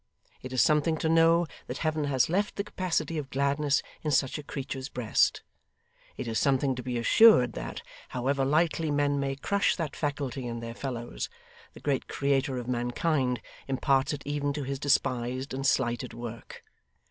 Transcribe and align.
It 0.41 0.51
is 0.51 0.63
something 0.63 0.97
to 0.97 1.07
know 1.09 1.45
that 1.67 1.77
Heaven 1.77 2.05
has 2.05 2.27
left 2.27 2.55
the 2.55 2.63
capacity 2.63 3.19
of 3.19 3.29
gladness 3.29 3.83
in 4.01 4.09
such 4.09 4.39
a 4.39 4.43
creature's 4.43 4.89
breast; 4.89 5.43
it 6.17 6.27
is 6.27 6.39
something 6.39 6.73
to 6.73 6.81
be 6.81 6.97
assured 6.97 7.53
that, 7.53 7.83
however 8.09 8.43
lightly 8.43 8.89
men 8.89 9.19
may 9.19 9.35
crush 9.35 9.75
that 9.75 9.95
faculty 9.95 10.47
in 10.47 10.59
their 10.59 10.73
fellows, 10.73 11.29
the 11.73 11.79
Great 11.79 12.07
Creator 12.07 12.57
of 12.57 12.67
mankind 12.67 13.41
imparts 13.67 14.11
it 14.11 14.23
even 14.25 14.53
to 14.53 14.63
his 14.63 14.79
despised 14.79 15.53
and 15.53 15.67
slighted 15.67 16.15
work. 16.15 16.63